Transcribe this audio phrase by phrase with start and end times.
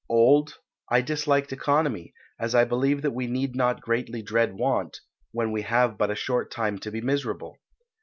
[0.09, 0.55] Old,
[0.89, 4.99] I disliked economy; as I believe that we need not greatly dread want,
[5.31, 7.59] when we have but a short time to be miserable.